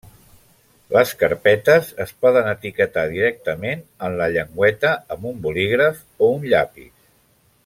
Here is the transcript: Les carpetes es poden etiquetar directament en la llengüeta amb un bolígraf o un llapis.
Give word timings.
Les 0.95 1.11
carpetes 1.19 1.91
es 2.05 2.13
poden 2.25 2.49
etiquetar 2.53 3.05
directament 3.13 3.85
en 4.09 4.19
la 4.23 4.33
llengüeta 4.37 4.95
amb 5.17 5.33
un 5.33 5.41
bolígraf 5.47 6.05
o 6.29 6.35
un 6.41 6.53
llapis. 6.55 6.95